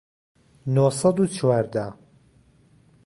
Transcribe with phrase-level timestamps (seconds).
[0.73, 1.85] نۆ سەد و چواردە